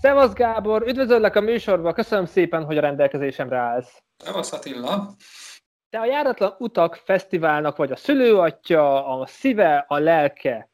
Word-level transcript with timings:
Szevasz 0.00 0.32
Gábor, 0.32 0.82
üdvözöllek 0.86 1.36
a 1.36 1.40
műsorba, 1.40 1.92
köszönöm 1.92 2.26
szépen, 2.26 2.64
hogy 2.64 2.76
a 2.76 2.80
rendelkezésemre 2.80 3.56
állsz. 3.56 4.02
Szevasz 4.16 4.52
Attila. 4.52 5.14
Te 5.90 5.98
a 5.98 6.04
Járatlan 6.04 6.54
Utak 6.58 7.02
Fesztiválnak 7.04 7.76
vagy 7.76 7.92
a 7.92 7.96
szülőatya, 7.96 9.06
a 9.20 9.26
szíve, 9.26 9.84
a 9.88 9.98
lelke. 9.98 10.70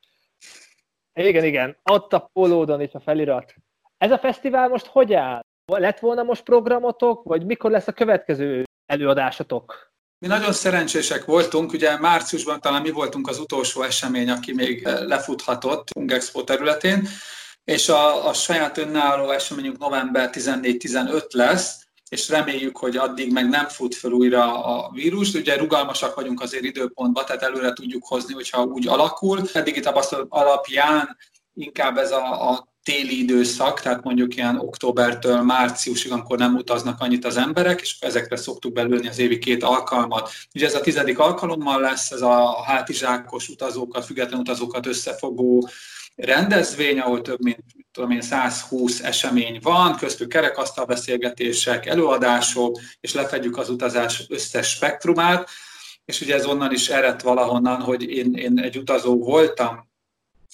Igen, 1.14 1.44
igen, 1.44 1.76
ott 1.82 2.12
a 2.12 2.30
polódon 2.32 2.80
is 2.80 2.92
a 2.92 3.00
felirat. 3.00 3.54
Ez 3.98 4.10
a 4.10 4.18
fesztivál 4.18 4.68
most 4.68 4.86
hogy 4.86 5.12
áll? 5.14 5.40
Lett 5.66 5.98
volna 5.98 6.22
most 6.22 6.42
programotok, 6.42 7.22
vagy 7.24 7.46
mikor 7.46 7.70
lesz 7.70 7.88
a 7.88 7.92
következő 7.92 8.64
előadásotok? 8.86 9.92
Mi 10.18 10.26
nagyon 10.26 10.52
szerencsések 10.52 11.24
voltunk, 11.24 11.72
ugye 11.72 11.98
márciusban 11.98 12.60
talán 12.60 12.82
mi 12.82 12.90
voltunk 12.90 13.28
az 13.28 13.38
utolsó 13.38 13.82
esemény, 13.82 14.30
aki 14.30 14.54
még 14.54 14.86
lefuthatott 14.86 15.88
Expo 16.06 16.44
területén, 16.44 17.08
és 17.64 17.88
a, 17.88 18.28
a 18.28 18.32
saját 18.32 18.78
önálló 18.78 19.30
eseményünk 19.30 19.78
november 19.78 20.30
14-15 20.32 21.30
lesz, 21.30 21.80
és 22.08 22.28
reméljük, 22.28 22.76
hogy 22.76 22.96
addig 22.96 23.32
meg 23.32 23.48
nem 23.48 23.68
fut 23.68 23.94
fel 23.94 24.10
újra 24.10 24.64
a 24.64 24.90
vírus. 24.94 25.34
Ugye 25.34 25.56
rugalmasak 25.56 26.14
vagyunk 26.14 26.40
azért 26.40 26.64
időpontban, 26.64 27.24
tehát 27.24 27.42
előre 27.42 27.72
tudjuk 27.72 28.06
hozni, 28.06 28.34
hogyha 28.34 28.62
úgy 28.62 28.86
alakul. 28.86 29.40
Eddigi 29.52 29.80
tapasztalat 29.80 30.26
alapján 30.28 31.16
inkább 31.54 31.98
ez 31.98 32.10
a, 32.10 32.50
a 32.50 32.72
téli 32.82 33.22
időszak, 33.22 33.80
tehát 33.80 34.02
mondjuk 34.02 34.36
ilyen 34.36 34.58
októbertől 34.58 35.42
márciusig, 35.42 36.12
amikor 36.12 36.38
nem 36.38 36.54
utaznak 36.54 37.00
annyit 37.00 37.24
az 37.24 37.36
emberek, 37.36 37.80
és 37.80 37.96
ezekre 38.00 38.36
szoktuk 38.36 38.72
belülni 38.72 39.08
az 39.08 39.18
évi 39.18 39.38
két 39.38 39.62
alkalmat. 39.62 40.30
Ugye 40.54 40.66
ez 40.66 40.74
a 40.74 40.80
tizedik 40.80 41.18
alkalommal 41.18 41.80
lesz, 41.80 42.10
ez 42.10 42.22
a 42.22 42.62
hátizsákos 42.62 43.48
utazókat, 43.48 44.04
független 44.04 44.40
utazókat 44.40 44.86
összefogó 44.86 45.68
rendezvény, 46.14 46.98
ahol 46.98 47.20
több 47.20 47.42
mint 47.42 47.64
tudom 47.92 48.10
én, 48.10 48.20
120 48.20 49.00
esemény 49.00 49.58
van, 49.62 49.96
köztük 49.96 50.28
kerekasztal 50.28 50.84
beszélgetések, 50.84 51.86
előadások, 51.86 52.78
és 53.00 53.14
lefedjük 53.14 53.56
az 53.56 53.70
utazás 53.70 54.24
összes 54.28 54.68
spektrumát, 54.68 55.48
és 56.04 56.20
ugye 56.20 56.34
ez 56.34 56.46
onnan 56.46 56.72
is 56.72 56.88
eredt 56.88 57.22
valahonnan, 57.22 57.80
hogy 57.80 58.02
én, 58.02 58.34
én 58.34 58.58
egy 58.58 58.76
utazó 58.76 59.18
voltam, 59.18 59.90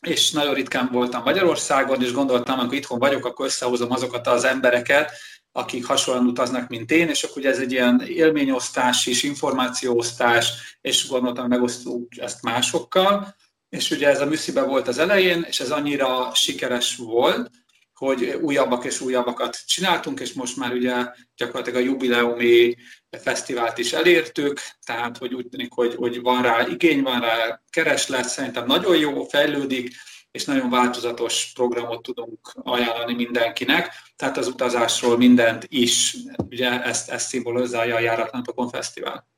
és 0.00 0.30
nagyon 0.30 0.54
ritkán 0.54 0.88
voltam 0.92 1.22
Magyarországon, 1.22 2.02
és 2.02 2.12
gondoltam, 2.12 2.58
amikor 2.58 2.76
itthon 2.76 2.98
vagyok, 2.98 3.24
akkor 3.24 3.46
összehozom 3.46 3.90
azokat 3.90 4.26
az 4.26 4.44
embereket, 4.44 5.12
akik 5.52 5.86
hasonlóan 5.86 6.26
utaznak, 6.26 6.68
mint 6.68 6.90
én, 6.90 7.08
és 7.08 7.22
akkor 7.22 7.38
ugye 7.38 7.50
ez 7.50 7.58
egy 7.58 7.72
ilyen 7.72 8.02
élményosztás 8.06 9.06
is, 9.06 9.22
információosztás, 9.22 10.78
és 10.80 11.08
gondoltam, 11.08 11.48
megosztjuk 11.48 12.16
ezt 12.16 12.42
másokkal, 12.42 13.36
és 13.68 13.90
ugye 13.90 14.08
ez 14.08 14.20
a 14.20 14.26
műszibe 14.26 14.62
volt 14.62 14.88
az 14.88 14.98
elején, 14.98 15.44
és 15.48 15.60
ez 15.60 15.70
annyira 15.70 16.34
sikeres 16.34 16.96
volt, 16.96 17.50
hogy 17.94 18.38
újabbak 18.40 18.84
és 18.84 19.00
újabbakat 19.00 19.66
csináltunk, 19.66 20.20
és 20.20 20.32
most 20.32 20.56
már 20.56 20.72
ugye 20.72 20.94
gyakorlatilag 21.36 21.80
a 21.80 21.84
jubileumi 21.84 22.76
fesztivált 23.10 23.78
is 23.78 23.92
elértük, 23.92 24.60
tehát 24.86 25.18
hogy 25.18 25.34
úgy 25.34 25.48
tűnik, 25.48 25.72
hogy, 25.72 25.94
hogy 25.94 26.20
van 26.20 26.42
rá 26.42 26.66
igény, 26.66 27.02
van 27.02 27.20
rá 27.20 27.62
kereslet, 27.70 28.28
szerintem 28.28 28.66
nagyon 28.66 28.96
jó, 28.96 29.24
fejlődik, 29.24 29.94
és 30.30 30.44
nagyon 30.44 30.70
változatos 30.70 31.50
programot 31.54 32.02
tudunk 32.02 32.52
ajánlani 32.62 33.14
mindenkinek, 33.14 33.92
tehát 34.16 34.36
az 34.36 34.46
utazásról 34.46 35.16
mindent 35.16 35.64
is, 35.68 36.16
ugye 36.36 36.82
ezt, 36.82 37.10
ezt 37.10 37.28
szimbolizálja 37.28 37.94
a 37.94 38.00
Járatlanokon 38.00 38.68
Fesztivál 38.68 39.28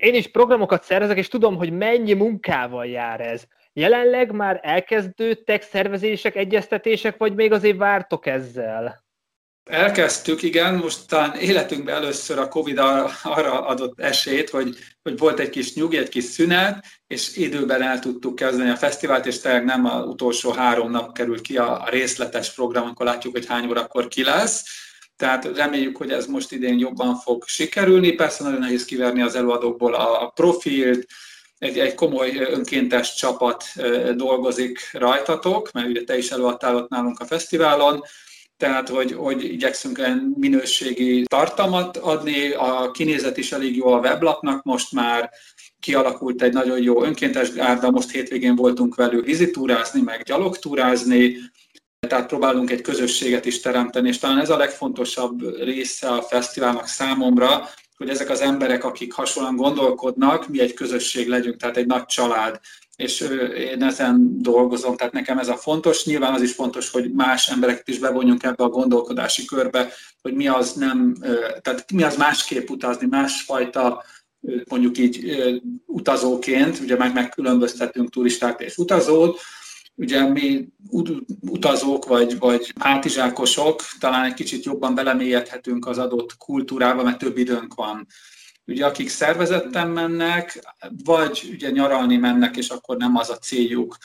én 0.00 0.14
is 0.14 0.30
programokat 0.30 0.84
szervezek, 0.84 1.16
és 1.16 1.28
tudom, 1.28 1.56
hogy 1.56 1.72
mennyi 1.72 2.12
munkával 2.12 2.86
jár 2.86 3.20
ez. 3.20 3.42
Jelenleg 3.72 4.32
már 4.32 4.60
elkezdődtek 4.62 5.62
szervezések, 5.62 6.36
egyeztetések, 6.36 7.16
vagy 7.16 7.34
még 7.34 7.52
azért 7.52 7.76
vártok 7.76 8.26
ezzel? 8.26 9.04
Elkezdtük, 9.64 10.42
igen, 10.42 10.74
most 10.74 11.16
életünkben 11.40 11.94
először 11.94 12.38
a 12.38 12.48
Covid 12.48 12.78
arra 13.22 13.66
adott 13.66 14.00
esélyt, 14.00 14.50
hogy, 14.50 14.76
hogy 15.02 15.18
volt 15.18 15.38
egy 15.38 15.50
kis 15.50 15.74
nyugi, 15.74 15.96
egy 15.96 16.08
kis 16.08 16.24
szünet, 16.24 16.84
és 17.06 17.36
időben 17.36 17.82
el 17.82 17.98
tudtuk 17.98 18.34
kezdeni 18.34 18.70
a 18.70 18.76
fesztivált, 18.76 19.26
és 19.26 19.40
tényleg 19.40 19.64
nem 19.64 19.84
az 19.84 20.06
utolsó 20.06 20.50
három 20.52 20.90
nap 20.90 21.12
került 21.12 21.40
ki 21.40 21.56
a, 21.56 21.86
részletes 21.90 22.54
program, 22.54 22.86
akkor 22.86 23.06
látjuk, 23.06 23.32
hogy 23.32 23.46
hány 23.46 23.66
órakor 23.68 24.08
ki 24.08 24.24
lesz 24.24 24.64
tehát 25.20 25.56
reméljük, 25.56 25.96
hogy 25.96 26.10
ez 26.10 26.26
most 26.26 26.52
idén 26.52 26.78
jobban 26.78 27.14
fog 27.16 27.44
sikerülni. 27.46 28.12
Persze 28.12 28.44
nagyon 28.44 28.58
nehéz 28.58 28.84
kiverni 28.84 29.22
az 29.22 29.34
előadókból 29.34 29.94
a 29.94 30.28
profilt, 30.34 31.06
egy, 31.58 31.78
egy 31.78 31.94
komoly 31.94 32.36
önkéntes 32.36 33.14
csapat 33.14 33.64
dolgozik 34.16 34.78
rajtatok, 34.92 35.72
mert 35.72 35.88
ugye 35.88 36.04
te 36.04 36.18
is 36.18 36.30
előadtál 36.30 36.76
ott 36.76 36.88
nálunk 36.88 37.20
a 37.20 37.24
fesztiválon, 37.24 38.02
tehát 38.56 38.88
hogy, 38.88 39.12
hogy 39.12 39.44
igyekszünk 39.44 39.98
olyan 39.98 40.34
minőségi 40.38 41.22
tartalmat 41.22 41.96
adni, 41.96 42.50
a 42.50 42.90
kinézet 42.90 43.36
is 43.36 43.52
elég 43.52 43.76
jó 43.76 43.92
a 43.92 43.98
weblapnak, 43.98 44.62
most 44.62 44.92
már 44.92 45.30
kialakult 45.80 46.42
egy 46.42 46.52
nagyon 46.52 46.82
jó 46.82 47.04
önkéntes 47.04 47.52
gárda, 47.52 47.90
most 47.90 48.10
hétvégén 48.10 48.56
voltunk 48.56 48.94
velük 48.94 49.24
vizitúrázni, 49.24 50.00
meg 50.00 50.22
gyalogtúrázni, 50.22 51.36
tehát 52.08 52.26
próbálunk 52.26 52.70
egy 52.70 52.80
közösséget 52.80 53.46
is 53.46 53.60
teremteni, 53.60 54.08
és 54.08 54.18
talán 54.18 54.38
ez 54.38 54.50
a 54.50 54.56
legfontosabb 54.56 55.56
része 55.62 56.08
a 56.08 56.22
fesztiválnak 56.22 56.86
számomra, 56.86 57.68
hogy 57.96 58.08
ezek 58.08 58.30
az 58.30 58.40
emberek, 58.40 58.84
akik 58.84 59.12
hasonlóan 59.12 59.56
gondolkodnak, 59.56 60.48
mi 60.48 60.60
egy 60.60 60.74
közösség 60.74 61.28
legyünk, 61.28 61.56
tehát 61.56 61.76
egy 61.76 61.86
nagy 61.86 62.04
család. 62.04 62.60
És 62.96 63.20
én 63.56 63.82
ezen 63.82 64.42
dolgozom, 64.42 64.96
tehát 64.96 65.12
nekem 65.12 65.38
ez 65.38 65.48
a 65.48 65.56
fontos. 65.56 66.04
Nyilván 66.04 66.34
az 66.34 66.42
is 66.42 66.52
fontos, 66.52 66.90
hogy 66.90 67.12
más 67.12 67.48
embereket 67.48 67.88
is 67.88 67.98
bevonjunk 67.98 68.42
ebbe 68.42 68.64
a 68.64 68.68
gondolkodási 68.68 69.44
körbe, 69.44 69.92
hogy 70.22 70.34
mi 70.34 70.48
az 70.48 70.72
nem, 70.72 71.16
tehát 71.60 71.92
mi 71.92 72.02
az 72.02 72.16
másképp 72.16 72.68
utazni, 72.68 73.06
másfajta 73.06 74.04
mondjuk 74.68 74.98
így 74.98 75.40
utazóként, 75.86 76.78
ugye 76.78 76.96
meg 76.96 77.12
megkülönböztetünk 77.12 78.10
turistát 78.10 78.60
és 78.60 78.76
utazót, 78.76 79.40
ugye 80.00 80.24
mi 80.24 80.68
utazók 81.40 82.06
vagy, 82.06 82.38
vagy 82.38 82.72
hátizsákosok 82.78 83.82
talán 83.98 84.24
egy 84.24 84.34
kicsit 84.34 84.64
jobban 84.64 84.94
belemélyedhetünk 84.94 85.86
az 85.86 85.98
adott 85.98 86.36
kultúrába, 86.36 87.02
mert 87.02 87.18
több 87.18 87.36
időnk 87.36 87.74
van. 87.74 88.06
Ugye 88.66 88.86
akik 88.86 89.08
szervezetten 89.08 89.88
mennek, 89.88 90.58
vagy 91.04 91.48
ugye 91.52 91.70
nyaralni 91.70 92.16
mennek, 92.16 92.56
és 92.56 92.68
akkor 92.68 92.96
nem 92.96 93.16
az 93.16 93.30
a 93.30 93.36
céljuk, 93.36 93.96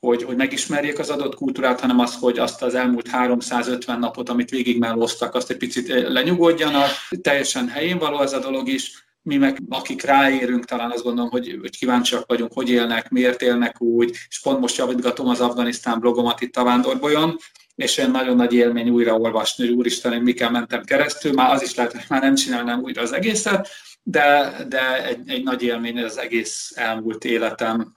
hogy, 0.00 0.22
hogy 0.22 0.36
megismerjék 0.36 0.98
az 0.98 1.10
adott 1.10 1.34
kultúrát, 1.34 1.80
hanem 1.80 1.98
az, 1.98 2.16
hogy 2.20 2.38
azt 2.38 2.62
az 2.62 2.74
elmúlt 2.74 3.08
350 3.08 3.98
napot, 3.98 4.28
amit 4.28 4.50
végig 4.50 4.78
mellóztak, 4.78 5.34
azt 5.34 5.50
egy 5.50 5.56
picit 5.56 5.88
lenyugodjanak. 5.88 6.90
Teljesen 7.22 7.68
helyén 7.68 7.98
való 7.98 8.20
ez 8.20 8.32
a 8.32 8.38
dolog 8.38 8.68
is 8.68 9.04
mi 9.22 9.36
meg, 9.36 9.58
akik 9.68 10.02
ráérünk, 10.02 10.64
talán 10.64 10.90
azt 10.90 11.02
gondolom, 11.02 11.30
hogy, 11.30 11.58
hogy 11.60 11.78
kíváncsiak 11.78 12.26
vagyunk, 12.26 12.52
hogy 12.52 12.68
élnek, 12.68 13.10
miért 13.10 13.42
élnek 13.42 13.80
úgy, 13.80 14.10
és 14.28 14.40
pont 14.40 14.60
most 14.60 14.76
javítgatom 14.76 15.28
az 15.28 15.40
Afganisztán 15.40 16.00
blogomat 16.00 16.40
itt 16.40 16.56
a 16.56 16.64
Vándorbolyon, 16.64 17.36
és 17.74 17.98
olyan 17.98 18.10
nagyon 18.10 18.36
nagy 18.36 18.52
élmény 18.52 18.90
újraolvasni, 18.90 19.66
hogy 19.66 19.76
úristen, 19.76 20.12
én 20.12 20.22
mikkel 20.22 20.50
mentem 20.50 20.84
keresztül, 20.84 21.32
már 21.32 21.52
az 21.52 21.62
is 21.62 21.74
lehet, 21.74 21.92
hogy 21.92 22.04
már 22.08 22.22
nem 22.22 22.34
csinálnám 22.34 22.80
újra 22.80 23.02
az 23.02 23.12
egészet, 23.12 23.68
de, 24.02 24.54
de 24.68 25.06
egy, 25.06 25.30
egy 25.30 25.42
nagy 25.42 25.62
élmény 25.62 26.02
az 26.02 26.18
egész 26.18 26.72
elmúlt 26.74 27.24
életem. 27.24 27.96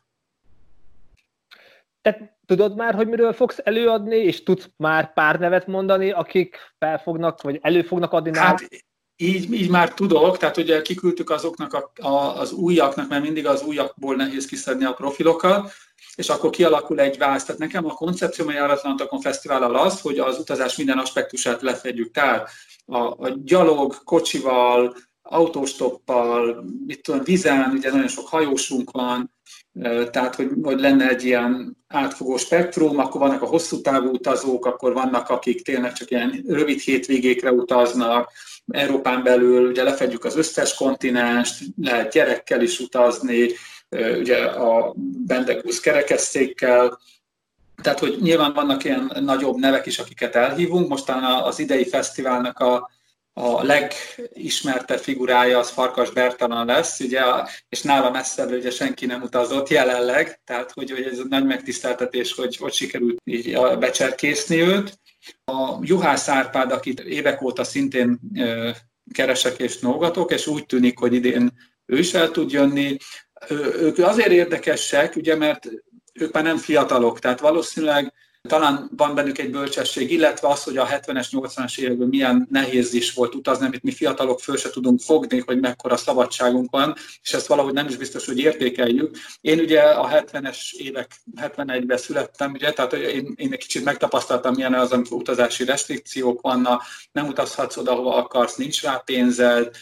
Te 2.02 2.38
tudod 2.46 2.76
már, 2.76 2.94
hogy 2.94 3.08
miről 3.08 3.34
fogsz 3.34 3.60
előadni, 3.64 4.16
és 4.16 4.44
tudsz 4.44 4.70
már 4.78 5.14
pár 5.14 5.40
nevet 5.40 5.68
mondani, 5.68 6.12
akik 6.12 6.58
fel 6.78 6.98
fognak, 6.98 7.42
vagy 7.42 7.60
elő 7.62 7.82
fognak 7.82 8.12
adni 8.12 8.38
hát, 8.38 8.68
így, 9.18 9.54
így 9.54 9.70
már 9.70 9.94
tudok, 9.94 10.38
tehát 10.38 10.58
ugye 10.58 10.82
kiküldtük 10.82 11.30
azoknak 11.30 11.74
a, 11.74 11.92
a, 12.08 12.40
az 12.40 12.52
újaknak, 12.52 13.10
mert 13.10 13.24
mindig 13.24 13.48
az 13.48 13.62
újakból 13.62 14.16
nehéz 14.16 14.46
kiszedni 14.46 14.86
a 14.86 14.94
profilokat, 14.94 15.72
és 16.16 16.30
akkor 16.30 16.50
kialakul 16.50 17.00
egy 17.00 17.18
váz. 17.18 17.44
Tehát 17.44 17.62
nekem 17.62 17.86
a 17.86 17.94
koncepcióm 17.94 18.48
a 18.48 18.52
Járatlanatokon 18.52 19.22
Fesztivállal 19.22 19.76
az, 19.76 20.02
hogy 20.02 20.20
az 20.20 20.40
utazás 20.40 20.76
minden 20.76 20.98
aspektusát 20.98 21.62
lefedjük. 21.62 22.12
Tehát 22.12 22.50
a, 22.86 22.98
a 22.98 23.30
gyalog, 23.44 24.04
kocsival, 24.04 24.96
autóstoppal, 25.22 26.66
mit 26.86 27.02
tudom, 27.02 27.24
vizen, 27.24 27.72
ugye 27.72 27.92
nagyon 27.92 28.08
sok 28.08 28.28
hajósunk 28.28 28.92
van, 28.92 29.34
tehát 30.12 30.36
hogy, 30.36 30.50
hogy 30.62 30.80
lenne 30.80 31.10
egy 31.10 31.26
ilyen 31.26 31.78
átfogó 31.88 32.38
spektrum, 32.38 33.00
akkor 33.00 33.22
vannak 33.22 33.42
a 33.42 33.46
hosszú 33.46 33.82
távú 33.82 34.10
utazók, 34.10 34.66
akkor 34.66 34.94
vannak, 34.94 35.30
akik 35.30 35.62
tényleg 35.62 35.94
csak 35.94 36.12
ilyen 36.12 36.44
rövid 36.48 36.80
hétvégékre 36.80 37.52
utaznak, 37.52 38.32
Európán 38.72 39.24
belül 39.24 39.70
ugye 39.70 39.84
lefedjük 39.84 40.26
az 40.26 40.38
összes 40.38 40.74
kontinenst, 40.74 41.64
lehet 41.82 42.12
gyerekkel 42.12 42.62
is 42.62 42.80
utazni, 42.80 43.50
ugye 44.20 44.44
a 44.46 44.94
Bendekusz 45.26 45.80
kerekesszékkel, 45.80 47.00
tehát, 47.84 48.00
hogy 48.00 48.18
nyilván 48.22 48.54
vannak 48.54 48.84
ilyen 48.84 49.12
nagyobb 49.20 49.56
nevek 49.56 49.86
is, 49.86 50.00
akiket 50.00 50.36
elhívunk. 50.36 50.90
Mostan 50.90 51.24
az 51.24 51.60
idei 51.60 51.86
fesztiválnak 51.88 52.60
a, 52.60 52.90
a 53.34 53.64
legismertebb 53.64 55.00
figurája 55.00 55.60
az 55.60 55.70
Farkas 55.70 56.12
Bertalan 56.12 56.66
lesz, 56.66 57.00
ugye, 57.00 57.22
és 57.70 57.82
nála 57.82 58.12
messzebb 58.12 58.52
ugye 58.52 58.72
senki 58.72 59.06
nem 59.06 59.22
utazott 59.22 59.70
jelenleg, 59.70 60.42
tehát 60.44 60.72
hogy, 60.72 60.92
hogy 60.92 61.04
ez 61.04 61.20
egy 61.20 61.28
nagy 61.28 61.46
megtiszteltetés, 61.46 62.34
hogy, 62.34 62.58
hogy 62.58 62.74
sikerült 62.74 63.22
így 63.24 63.58
becserkészni 63.80 64.62
őt 64.62 65.00
A 65.46 65.78
Juhász 65.82 66.28
Árpád, 66.28 66.72
akit 66.72 67.00
évek 67.00 67.42
óta 67.42 67.64
szintén 67.64 68.20
keresek 69.14 69.60
és 69.60 69.80
nógatok, 69.80 70.32
és 70.32 70.48
úgy 70.48 70.66
tűnik, 70.66 70.98
hogy 70.98 71.14
idén 71.14 71.54
ő 71.86 71.98
is 71.98 72.14
el 72.14 72.32
tud 72.32 72.52
jönni. 72.52 72.98
Ők 73.80 73.98
azért 73.98 74.32
érdekesek, 74.32 75.16
ugye, 75.16 75.36
mert 75.36 75.70
ők 76.14 76.34
már 76.34 76.44
nem 76.44 76.58
fiatalok, 76.58 77.20
tehát 77.20 77.40
valószínűleg 77.40 78.14
talán 78.48 78.90
van 78.98 79.16
bennük 79.16 79.38
egy 79.38 79.52
bölcsesség, 79.52 80.12
illetve 80.12 80.48
az, 80.48 80.64
hogy 80.64 80.78
a 80.78 80.88
70-es, 80.88 81.28
80-as 81.32 81.80
években 81.80 82.08
milyen 82.08 82.48
nehéz 82.52 82.94
is 82.94 83.14
volt 83.14 83.36
utazni, 83.36 83.66
amit 83.66 83.84
mi 83.84 83.92
fiatalok 83.92 84.40
föl 84.40 84.58
se 84.58 84.70
tudunk 84.70 85.00
fogni, 85.00 85.44
hogy 85.46 85.60
mekkora 85.60 85.98
szabadságunk 85.98 86.72
van, 86.72 86.94
és 87.24 87.34
ezt 87.34 87.48
valahogy 87.48 87.74
nem 87.74 87.88
is 87.88 87.98
biztos, 87.98 88.26
hogy 88.26 88.40
értékeljük. 88.40 89.18
Én 89.42 89.60
ugye 89.60 89.82
a 89.82 90.10
70-es 90.10 90.74
évek, 90.74 91.12
71-ben 91.42 91.98
születtem, 91.98 92.52
ugye, 92.52 92.72
tehát 92.72 92.94
én, 92.94 93.34
én 93.36 93.54
egy 93.54 93.60
kicsit 93.60 93.84
megtapasztaltam, 93.84 94.54
milyen 94.54 94.74
az, 94.74 94.92
amikor 94.92 95.18
utazási 95.18 95.66
restrikciók 95.66 96.42
vannak, 96.42 96.84
nem 97.12 97.28
utazhatsz 97.28 97.78
oda, 97.78 97.94
hova 97.94 98.16
akarsz, 98.16 98.56
nincs 98.56 98.82
rá 98.82 98.98
pénzed, 99.06 99.76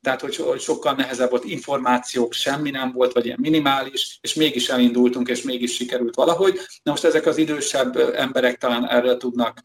tehát 0.00 0.20
hogy, 0.20 0.60
sokkal 0.60 0.94
nehezebb 0.94 1.30
volt, 1.30 1.44
információk 1.44 2.32
semmi 2.32 2.70
nem 2.70 2.92
volt, 2.92 3.12
vagy 3.12 3.24
ilyen 3.24 3.38
minimális, 3.40 4.18
és 4.20 4.34
mégis 4.34 4.68
elindultunk, 4.68 5.28
és 5.28 5.42
mégis 5.42 5.74
sikerült 5.74 6.14
valahogy. 6.14 6.58
Na 6.82 6.90
most 6.90 7.04
ezek 7.04 7.26
az 7.26 7.36
idősebb 7.36 7.96
emberek 7.96 8.58
talán 8.58 8.88
erről 8.88 9.16
tudnak 9.16 9.60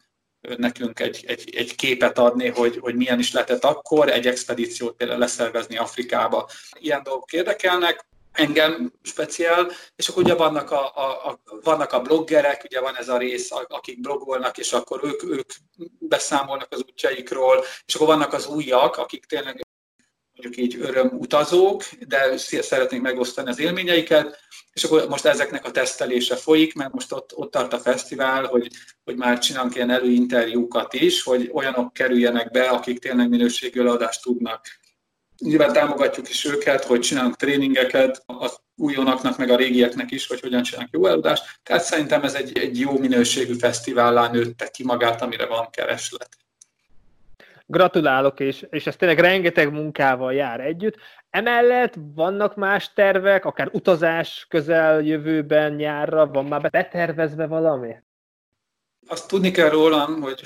nekünk 0.56 1.00
egy, 1.00 1.24
egy, 1.26 1.54
egy 1.54 1.74
képet 1.74 2.18
adni, 2.18 2.48
hogy, 2.48 2.78
hogy 2.78 2.94
milyen 2.94 3.18
is 3.18 3.32
lehetett 3.32 3.64
akkor 3.64 4.10
egy 4.10 4.26
expedíciót 4.26 4.96
például 4.96 5.18
leszervezni 5.18 5.76
Afrikába. 5.76 6.48
Ilyen 6.80 7.02
dolgok 7.02 7.32
érdekelnek, 7.32 8.06
engem 8.32 8.92
speciál, 9.02 9.70
és 9.96 10.08
akkor 10.08 10.22
ugye 10.22 10.34
vannak 10.34 10.70
a, 10.70 10.96
a, 10.96 11.28
a, 11.28 11.40
vannak 11.62 11.92
a 11.92 12.00
bloggerek, 12.00 12.64
ugye 12.64 12.80
van 12.80 12.96
ez 12.96 13.08
a 13.08 13.18
rész, 13.18 13.50
akik 13.68 14.00
blogolnak, 14.00 14.58
és 14.58 14.72
akkor 14.72 15.00
ők, 15.04 15.22
ők 15.22 15.50
beszámolnak 15.98 16.72
az 16.72 16.82
útjaikról, 16.88 17.64
és 17.86 17.94
akkor 17.94 18.06
vannak 18.06 18.32
az 18.32 18.46
újak, 18.46 18.96
akik 18.96 19.24
tényleg 19.24 19.66
mondjuk 20.36 20.64
így 20.64 20.80
örömutazók, 20.80 21.82
de 22.08 22.36
szeretnénk 22.36 23.02
megosztani 23.02 23.48
az 23.48 23.58
élményeiket, 23.58 24.38
és 24.72 24.84
akkor 24.84 25.08
most 25.08 25.24
ezeknek 25.24 25.64
a 25.64 25.70
tesztelése 25.70 26.36
folyik, 26.36 26.74
mert 26.74 26.92
most 26.92 27.12
ott, 27.12 27.36
ott 27.36 27.50
tart 27.50 27.72
a 27.72 27.78
fesztivál, 27.78 28.44
hogy, 28.44 28.68
hogy 29.04 29.16
már 29.16 29.38
csinálunk 29.38 29.74
ilyen 29.74 29.90
előinterjúkat 29.90 30.94
is, 30.94 31.22
hogy 31.22 31.50
olyanok 31.52 31.92
kerüljenek 31.92 32.50
be, 32.50 32.68
akik 32.68 32.98
tényleg 32.98 33.28
minőségű 33.28 33.80
adást 33.80 34.22
tudnak. 34.22 34.66
Nyilván 35.38 35.72
támogatjuk 35.72 36.28
is 36.28 36.44
őket, 36.44 36.84
hogy 36.84 37.00
csinálunk 37.00 37.36
tréningeket 37.36 38.22
az 38.26 38.58
újonaknak, 38.76 39.38
meg 39.38 39.50
a 39.50 39.56
régieknek 39.56 40.10
is, 40.10 40.26
hogy 40.26 40.40
hogyan 40.40 40.62
csinálunk 40.62 40.92
jó 40.92 41.06
eladást. 41.06 41.44
Tehát 41.62 41.84
szerintem 41.84 42.22
ez 42.22 42.34
egy, 42.34 42.58
egy 42.58 42.78
jó 42.78 42.98
minőségű 42.98 43.54
fesztivállá 43.54 44.30
nőtte 44.30 44.68
ki 44.68 44.84
magát, 44.84 45.22
amire 45.22 45.46
van 45.46 45.70
kereslet 45.70 46.28
gratulálok, 47.66 48.40
és, 48.40 48.66
és 48.70 48.86
ez 48.86 48.96
tényleg 48.96 49.18
rengeteg 49.18 49.72
munkával 49.72 50.34
jár 50.34 50.60
együtt. 50.60 50.96
Emellett 51.30 51.94
vannak 52.14 52.54
más 52.54 52.92
tervek, 52.92 53.44
akár 53.44 53.68
utazás 53.72 54.46
közel 54.48 55.00
jövőben, 55.00 55.72
nyárra, 55.72 56.26
van 56.26 56.44
már 56.44 56.70
betervezve 56.70 57.46
valami? 57.46 57.94
Azt 59.08 59.28
tudni 59.28 59.50
kell 59.50 59.68
rólam, 59.68 60.20
hogy 60.20 60.42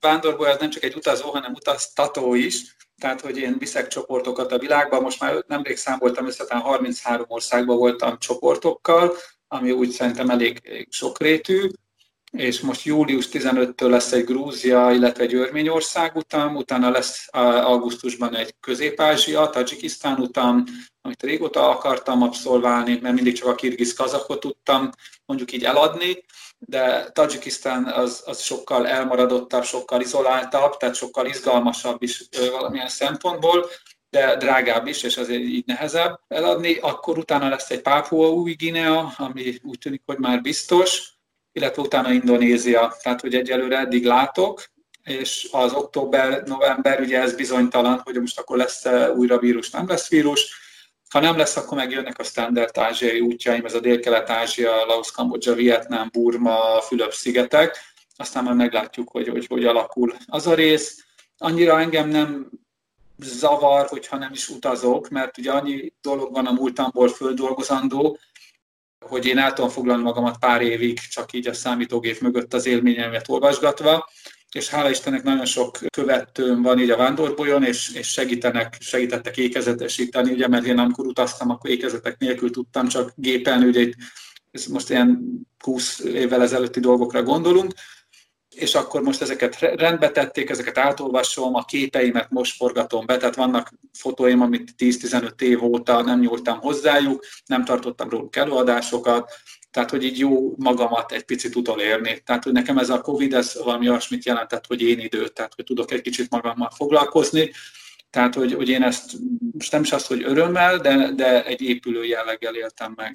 vándorból 0.00 0.48
ez 0.48 0.58
nem 0.58 0.70
csak 0.70 0.82
egy 0.82 0.94
utazó, 0.94 1.30
hanem 1.30 1.52
utaztató 1.52 2.34
is, 2.34 2.76
tehát 3.00 3.20
hogy 3.20 3.38
én 3.38 3.58
viszek 3.58 3.86
csoportokat 3.86 4.52
a 4.52 4.58
világban, 4.58 5.02
most 5.02 5.20
már 5.20 5.44
nemrég 5.46 5.76
számoltam 5.76 6.26
össze, 6.26 6.44
33 6.48 7.24
országban 7.28 7.76
voltam 7.76 8.18
csoportokkal, 8.18 9.12
ami 9.48 9.70
úgy 9.70 9.90
szerintem 9.90 10.30
elég 10.30 10.86
sokrétű, 10.90 11.68
és 12.32 12.60
most 12.60 12.84
július 12.84 13.28
15-től 13.32 13.88
lesz 13.88 14.12
egy 14.12 14.24
Grúzia, 14.24 14.90
illetve 14.90 15.22
egy 15.22 15.34
Örményország 15.34 16.16
utam, 16.16 16.56
utána 16.56 16.90
lesz 16.90 17.28
augusztusban 17.30 18.36
egy 18.36 18.54
Közép-Ázsia, 18.60 19.50
Tajikisztán 19.50 20.18
utam, 20.18 20.64
amit 21.00 21.22
régóta 21.22 21.68
akartam 21.68 22.22
abszolválni, 22.22 22.98
mert 23.02 23.14
mindig 23.14 23.34
csak 23.34 23.48
a 23.48 23.54
kirgiz 23.54 23.94
kazakot 23.94 24.40
tudtam 24.40 24.90
mondjuk 25.26 25.52
így 25.52 25.64
eladni, 25.64 26.24
de 26.58 27.10
Tajikisztán 27.10 27.84
az, 27.84 28.22
az 28.26 28.40
sokkal 28.40 28.86
elmaradottabb, 28.86 29.64
sokkal 29.64 30.00
izoláltabb, 30.00 30.76
tehát 30.76 30.94
sokkal 30.94 31.26
izgalmasabb 31.26 32.02
is 32.02 32.28
valamilyen 32.50 32.88
szempontból, 32.88 33.66
de 34.10 34.36
drágább 34.36 34.86
is, 34.86 35.02
és 35.02 35.16
azért 35.16 35.42
így 35.42 35.66
nehezebb 35.66 36.20
eladni. 36.28 36.76
Akkor 36.76 37.18
utána 37.18 37.48
lesz 37.48 37.70
egy 37.70 37.82
Pápua 37.82 38.28
új 38.28 38.52
Guinea, 38.52 39.14
ami 39.16 39.60
úgy 39.62 39.78
tűnik, 39.78 40.02
hogy 40.06 40.18
már 40.18 40.40
biztos, 40.40 41.20
illetve 41.52 41.82
utána 41.82 42.12
Indonézia. 42.12 42.96
Tehát, 43.02 43.20
hogy 43.20 43.34
egyelőre 43.34 43.78
eddig 43.78 44.04
látok, 44.04 44.64
és 45.04 45.48
az 45.52 45.72
október-november, 45.72 47.00
ugye 47.00 47.20
ez 47.20 47.34
bizonytalan, 47.34 48.00
hogy 48.04 48.20
most 48.20 48.38
akkor 48.38 48.56
lesz 48.56 48.84
újra 49.14 49.38
vírus, 49.38 49.70
nem 49.70 49.88
lesz 49.88 50.08
vírus. 50.08 50.60
Ha 51.10 51.20
nem 51.20 51.36
lesz, 51.36 51.56
akkor 51.56 51.76
megjönnek 51.76 52.18
a 52.18 52.22
standard 52.22 52.78
ázsiai 52.78 53.20
útjaim, 53.20 53.64
ez 53.64 53.74
a 53.74 53.80
Dél-Kelet-Ázsia, 53.80 54.86
Laos, 54.86 55.10
Kambodzsa, 55.12 55.54
Vietnám, 55.54 56.08
Burma, 56.12 56.80
Fülöp-szigetek. 56.80 57.78
Aztán 58.16 58.44
már 58.44 58.54
meglátjuk, 58.54 59.10
hogy, 59.10 59.28
hogy 59.28 59.46
hogy 59.46 59.64
alakul 59.64 60.14
az 60.26 60.46
a 60.46 60.54
rész. 60.54 61.04
Annyira 61.38 61.80
engem 61.80 62.08
nem 62.08 62.50
zavar, 63.18 63.86
hogyha 63.86 64.16
nem 64.16 64.32
is 64.32 64.48
utazok, 64.48 65.08
mert 65.08 65.38
ugye 65.38 65.52
annyi 65.52 65.92
dolog 66.02 66.32
van 66.32 66.46
a 66.46 66.52
múltamból 66.52 67.08
földolgozandó, 67.08 68.18
hogy 69.12 69.26
én 69.26 69.38
el 69.38 69.52
tudom 69.52 69.70
foglalni 69.70 70.02
magamat 70.02 70.38
pár 70.38 70.62
évig 70.62 70.98
csak 70.98 71.32
így 71.32 71.48
a 71.48 71.52
számítógép 71.52 72.20
mögött 72.20 72.54
az 72.54 72.66
élményemet 72.66 73.28
olvasgatva, 73.28 74.10
és 74.52 74.68
hála 74.68 74.90
Istennek 74.90 75.22
nagyon 75.22 75.44
sok 75.44 75.78
követőm 75.90 76.62
van 76.62 76.78
így 76.78 76.90
a 76.90 76.96
vándorbolyon, 76.96 77.64
és, 77.64 77.90
és 77.94 78.08
segítenek, 78.08 78.76
segítettek 78.80 79.36
ékezetesíteni, 79.36 80.32
ugye, 80.32 80.48
mert 80.48 80.64
én 80.64 80.78
amikor 80.78 81.06
utaztam, 81.06 81.50
akkor 81.50 81.70
ékezetek 81.70 82.18
nélkül 82.18 82.50
tudtam 82.50 82.88
csak 82.88 83.12
gépelni, 83.14 83.66
ugye 83.66 83.80
itt, 83.80 83.94
ez 84.50 84.66
most 84.66 84.90
ilyen 84.90 85.22
20 85.64 86.00
évvel 86.00 86.42
ezelőtti 86.42 86.80
dolgokra 86.80 87.22
gondolunk, 87.22 87.72
és 88.54 88.74
akkor 88.74 89.02
most 89.02 89.20
ezeket 89.20 89.58
rendbe 89.58 90.10
tették, 90.10 90.50
ezeket 90.50 90.78
átolvasom, 90.78 91.54
a 91.54 91.64
képeimet 91.64 92.30
most 92.30 92.56
forgatom 92.56 93.06
be, 93.06 93.16
tehát 93.16 93.34
vannak 93.34 93.72
fotóim, 93.92 94.40
amit 94.40 94.74
10-15 94.78 95.40
év 95.40 95.64
óta 95.64 96.02
nem 96.02 96.20
nyúltam 96.20 96.60
hozzájuk, 96.60 97.24
nem 97.46 97.64
tartottam 97.64 98.08
róluk 98.08 98.36
előadásokat, 98.36 99.30
tehát 99.70 99.90
hogy 99.90 100.04
így 100.04 100.18
jó 100.18 100.54
magamat 100.56 101.12
egy 101.12 101.24
picit 101.24 101.56
utolérni. 101.56 102.22
Tehát, 102.24 102.44
hogy 102.44 102.52
nekem 102.52 102.78
ez 102.78 102.90
a 102.90 103.00
Covid, 103.00 103.34
ez 103.34 103.60
valami 103.64 103.88
olyasmit 103.88 104.24
jelentett, 104.24 104.66
hogy 104.66 104.82
én 104.82 104.98
idő, 104.98 105.28
tehát 105.28 105.54
hogy 105.54 105.64
tudok 105.64 105.92
egy 105.92 106.00
kicsit 106.00 106.30
magammal 106.30 106.70
foglalkozni, 106.76 107.50
tehát, 108.10 108.34
hogy, 108.34 108.54
hogy 108.54 108.68
én 108.68 108.82
ezt 108.82 109.12
most 109.52 109.72
nem 109.72 109.82
is 109.82 109.92
azt, 109.92 110.06
hogy 110.06 110.22
örömmel, 110.22 110.78
de, 110.78 111.10
de 111.12 111.44
egy 111.44 111.62
épülő 111.62 112.04
jelleggel 112.04 112.54
éltem 112.54 112.92
meg. 112.96 113.14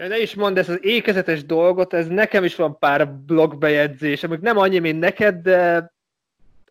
Ja, 0.00 0.06
ne 0.06 0.18
is 0.18 0.34
mondd 0.34 0.58
ezt 0.58 0.68
az 0.68 0.78
ékezetes 0.82 1.44
dolgot, 1.44 1.94
ez 1.94 2.06
nekem 2.06 2.44
is 2.44 2.56
van 2.56 2.78
pár 2.78 3.08
blogbejegyzés, 3.08 4.22
amik 4.22 4.40
nem 4.40 4.58
annyi, 4.58 4.78
mint 4.78 4.98
neked, 5.00 5.34
de 5.34 5.92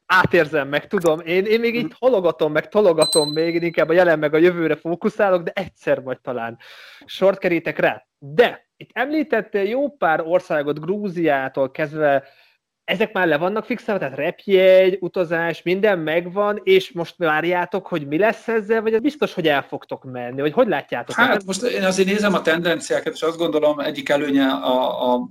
átérzem 0.06 0.68
meg, 0.68 0.88
tudom. 0.88 1.20
Én, 1.20 1.46
én 1.46 1.60
még 1.60 1.76
így 1.76 1.94
hologatom, 2.00 2.52
meg 2.52 2.70
tologatom 2.70 3.32
még, 3.32 3.56
én 3.56 3.64
inkább 3.64 3.90
a 3.90 3.94
jelen 3.94 4.20
meg 4.20 4.34
a 4.34 4.38
jövőre 4.38 4.76
fókuszálok, 4.76 5.44
de 5.44 5.52
egyszer 5.56 6.04
vagy 6.04 6.22
talán 6.22 6.58
sort 7.06 7.40
kerítek 7.40 7.80
rá. 7.80 8.06
De 8.20 8.68
itt 8.78 8.90
említettél 8.94 9.64
jó 9.64 9.90
pár 9.90 10.22
országot, 10.22 10.80
Grúziától 10.80 11.72
kezdve 11.72 12.24
ezek 12.90 13.14
már 13.14 13.28
le 13.28 13.38
vannak 13.38 13.66
fixálva, 13.66 14.00
tehát 14.00 14.18
repjegy, 14.18 14.98
utazás, 15.02 15.62
minden 15.64 16.00
megvan, 16.00 16.60
és 16.64 16.92
most 16.92 17.14
várjátok, 17.18 17.88
hogy 17.88 18.08
mi 18.08 18.18
lesz 18.18 18.48
ezzel, 18.48 18.82
vagy 18.82 19.02
biztos, 19.02 19.34
hogy 19.34 19.48
el 19.48 19.62
fogtok 19.64 20.04
menni, 20.04 20.42
vagy 20.42 20.54
hogy 20.54 20.68
látjátok? 20.68 21.16
Hát 21.16 21.46
most 21.46 21.62
én 21.62 21.84
azért 21.84 22.08
nézem 22.08 22.34
a 22.34 22.42
tendenciákat, 22.42 23.14
és 23.14 23.22
azt 23.22 23.38
gondolom 23.38 23.80
egyik 23.80 24.10
előnye 24.10 24.48
a, 24.48 25.14
a 25.14 25.30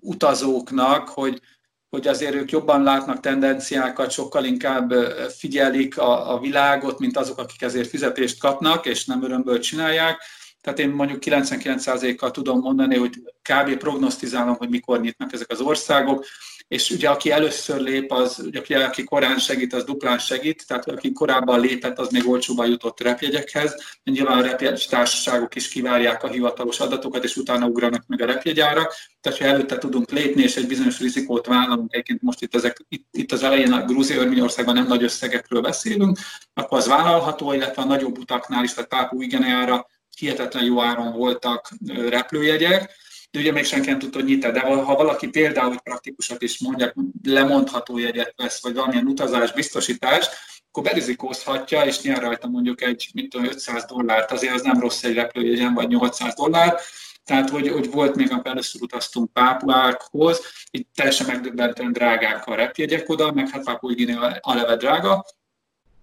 utazóknak, 0.00 1.08
hogy, 1.08 1.40
hogy 1.88 2.06
azért 2.06 2.34
ők 2.34 2.50
jobban 2.50 2.82
látnak 2.82 3.20
tendenciákat, 3.20 4.10
sokkal 4.10 4.44
inkább 4.44 4.92
figyelik 5.38 5.98
a, 5.98 6.34
a 6.34 6.38
világot, 6.38 6.98
mint 6.98 7.16
azok, 7.16 7.38
akik 7.38 7.62
ezért 7.62 7.88
fizetést 7.88 8.40
kapnak, 8.40 8.86
és 8.86 9.04
nem 9.04 9.24
örömből 9.24 9.58
csinálják. 9.58 10.22
Tehát 10.60 10.78
én 10.78 10.90
mondjuk 10.90 11.22
99%-kal 11.24 12.30
tudom 12.30 12.60
mondani, 12.60 12.96
hogy 12.96 13.22
kb. 13.42 13.76
prognosztizálom, 13.76 14.54
hogy 14.56 14.68
mikor 14.68 15.00
nyitnak 15.00 15.32
ezek 15.32 15.50
az 15.50 15.60
országok 15.60 16.24
és 16.68 16.90
ugye 16.90 17.08
aki 17.08 17.30
először 17.30 17.80
lép, 17.80 18.12
az, 18.12 18.38
ugye, 18.44 18.84
aki 18.84 19.04
korán 19.04 19.38
segít, 19.38 19.72
az 19.72 19.84
duplán 19.84 20.18
segít, 20.18 20.66
tehát 20.66 20.88
aki 20.88 21.12
korábban 21.12 21.60
lépett, 21.60 21.98
az 21.98 22.10
még 22.10 22.28
olcsóban 22.28 22.68
jutott 22.68 23.00
repjegyekhez. 23.00 23.98
Nyilván 24.04 24.38
a 24.38 24.42
repjegy 24.42 24.86
társaságok 24.88 25.54
is 25.54 25.68
kivárják 25.68 26.22
a 26.22 26.28
hivatalos 26.28 26.80
adatokat, 26.80 27.24
és 27.24 27.36
utána 27.36 27.66
ugranak 27.66 28.06
meg 28.06 28.22
a 28.22 28.26
repjegyára. 28.26 28.88
Tehát, 29.20 29.38
ha 29.38 29.44
előtte 29.44 29.78
tudunk 29.78 30.10
lépni, 30.10 30.42
és 30.42 30.56
egy 30.56 30.66
bizonyos 30.66 31.00
rizikót 31.00 31.46
vállalunk, 31.46 31.92
egyébként 31.92 32.22
most 32.22 32.42
itt, 32.42 32.54
ezek, 32.54 32.84
itt, 32.88 33.06
itt 33.10 33.32
az 33.32 33.42
elején 33.42 33.72
a 33.72 33.84
Grúzia 33.84 34.20
Örményországban 34.20 34.74
nem 34.74 34.86
nagy 34.86 35.02
összegekről 35.02 35.60
beszélünk, 35.60 36.18
akkor 36.54 36.78
az 36.78 36.86
vállalható, 36.86 37.52
illetve 37.52 37.82
a 37.82 37.84
nagyobb 37.84 38.18
utaknál 38.18 38.64
is, 38.64 38.74
tehát 38.74 38.90
Pápu 38.90 39.22
Igeneára 39.22 39.86
hihetetlen 40.16 40.64
jó 40.64 40.82
áron 40.82 41.12
voltak 41.12 41.70
repülőjegyek, 42.08 42.96
de 43.30 43.38
ugye 43.38 43.52
még 43.52 43.64
senki 43.64 43.88
nem 43.88 43.98
tudta, 43.98 44.18
hogy 44.18 44.28
nyit 44.28 44.52
de 44.52 44.60
ha 44.60 44.94
valaki 44.94 45.28
például, 45.28 45.68
hogy 45.68 45.80
praktikusat 45.80 46.42
is 46.42 46.58
mondjak, 46.58 46.94
lemondható 47.22 47.98
jegyet 47.98 48.32
vesz, 48.36 48.62
vagy 48.62 48.74
valamilyen 48.74 49.06
utazás, 49.06 49.52
biztosítás, 49.52 50.28
akkor 50.68 50.82
berizikózhatja, 50.82 51.84
és 51.84 52.00
nyer 52.00 52.22
rajta 52.22 52.48
mondjuk 52.48 52.82
egy, 52.82 53.10
mint 53.14 53.28
tudom, 53.30 53.46
500 53.46 53.84
dollárt, 53.84 54.30
azért 54.30 54.54
az 54.54 54.62
nem 54.62 54.80
rossz 54.80 55.02
egy 55.02 55.14
repülőjegyen, 55.14 55.74
vagy 55.74 55.88
800 55.88 56.34
dollár, 56.34 56.80
tehát, 57.24 57.50
hogy, 57.50 57.68
hogy 57.68 57.90
volt 57.90 58.14
még, 58.14 58.30
amikor 58.30 58.50
először 58.50 58.82
utaztunk 58.82 59.32
Pápuákhoz, 59.32 60.40
itt 60.70 60.88
teljesen 60.94 61.26
megdöbbentően 61.26 61.92
drágák 61.92 62.46
a 62.46 62.54
repjegyek 62.54 63.08
oda, 63.08 63.32
meg 63.32 63.48
hát 63.48 63.64
Pápua 63.64 63.92
a 64.40 64.54
leve 64.54 64.76
drága, 64.76 65.24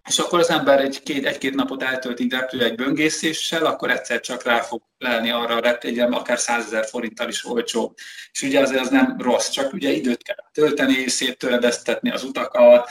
és 0.08 0.20
akkor 0.20 0.40
az 0.40 0.50
ember 0.50 0.80
egy-két, 0.80 1.26
egy-két 1.26 1.56
napot 1.56 1.84
eltölt 1.84 2.20
így 2.20 2.36
egy 2.50 2.76
böngészéssel, 2.76 3.66
akkor 3.66 3.90
egyszer 3.90 4.20
csak 4.20 4.44
rá 4.44 4.62
fog 4.62 4.82
lelni 4.98 5.30
arra 5.30 5.56
a 5.56 5.60
repjegyem, 5.60 6.14
akár 6.14 6.40
100 6.40 6.66
ezer 6.66 6.86
forinttal 6.86 7.28
is 7.28 7.46
olcsó. 7.46 7.94
És 8.32 8.42
ugye 8.42 8.60
azért 8.60 8.82
az 8.82 8.90
nem 8.90 9.16
rossz, 9.20 9.50
csak 9.50 9.74
ugye 9.74 9.92
időt 9.92 10.24
kell 10.24 10.36
tölteni, 10.52 11.08
széttöredeztetni 11.08 12.12
az 12.12 12.24
utakat, 12.24 12.90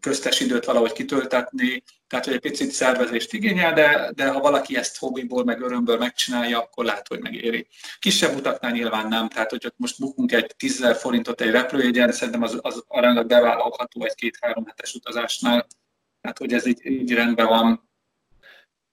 köztes 0.00 0.40
időt 0.40 0.64
valahogy 0.64 0.92
kitöltetni, 0.92 1.82
tehát 2.08 2.24
hogy 2.24 2.34
egy 2.34 2.40
picit 2.40 2.70
szervezést 2.70 3.32
igényel, 3.32 3.72
de, 3.72 4.10
de 4.14 4.28
ha 4.28 4.40
valaki 4.40 4.76
ezt 4.76 4.98
hobbiból, 4.98 5.44
meg 5.44 5.60
örömből 5.60 5.98
megcsinálja, 5.98 6.58
akkor 6.58 6.84
lehet, 6.84 7.08
hogy 7.08 7.20
megéri. 7.20 7.66
Kisebb 7.98 8.36
utaknál 8.36 8.72
nyilván 8.72 9.08
nem, 9.08 9.28
tehát 9.28 9.50
hogy 9.50 9.72
most 9.76 9.98
bukunk 9.98 10.32
egy 10.32 10.54
10 10.56 10.96
forintot 10.98 11.40
egy 11.40 11.50
repülőjegyen, 11.50 12.12
szerintem 12.12 12.42
az, 12.42 12.58
az 12.60 12.84
aránylag 12.88 13.26
bevállalható 13.26 14.04
egy 14.04 14.14
két-három 14.14 14.66
hetes 14.66 14.94
utazásnál. 14.94 15.66
Tehát, 16.22 16.38
hogy 16.38 16.52
ez 16.52 16.66
így, 16.66 16.86
így 16.86 17.12
rendben 17.12 17.46
van. 17.46 17.90